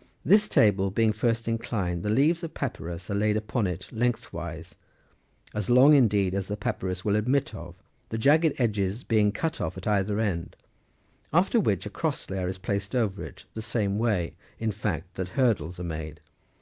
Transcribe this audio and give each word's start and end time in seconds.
19 0.00 0.08
This 0.24 0.48
table 0.48 0.90
being 0.90 1.12
first 1.12 1.46
inclined,20 1.46 2.02
the 2.04 2.08
leaves 2.08 2.42
of 2.42 2.54
papyrus 2.54 3.10
are 3.10 3.14
laid 3.14 3.36
upon 3.36 3.66
it 3.66 3.86
lengthwise, 3.92 4.76
as 5.52 5.68
long, 5.68 5.92
indeed, 5.92 6.32
as 6.34 6.46
the 6.48 6.56
papyrus 6.56 7.04
will 7.04 7.16
admit 7.16 7.54
of, 7.54 7.74
the 8.08 8.16
jagged 8.16 8.54
edges 8.58 9.04
being 9.04 9.30
cut 9.30 9.60
off 9.60 9.76
at 9.76 9.86
either 9.86 10.20
end; 10.20 10.56
after 11.34 11.60
which 11.60 11.84
a 11.84 11.90
cross 11.90 12.30
layer 12.30 12.48
is 12.48 12.56
placed 12.56 12.94
over 12.96 13.22
it, 13.22 13.44
the 13.52 13.60
same 13.60 13.98
way, 13.98 14.34
in 14.58 14.72
fact, 14.72 15.16
that 15.16 15.28
hurdles 15.36 15.78
are 15.78 15.84
made. 15.84 16.22